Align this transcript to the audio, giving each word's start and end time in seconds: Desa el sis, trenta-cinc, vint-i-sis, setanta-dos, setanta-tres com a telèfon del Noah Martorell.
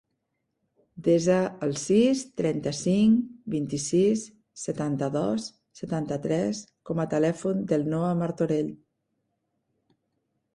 Desa 1.07 1.33
el 1.65 1.73
sis, 1.81 2.23
trenta-cinc, 2.41 3.27
vint-i-sis, 3.55 4.23
setanta-dos, 4.61 5.45
setanta-tres 5.81 6.63
com 6.91 7.03
a 7.05 7.07
telèfon 7.13 7.63
del 7.75 7.87
Noah 7.93 8.17
Martorell. 8.23 8.73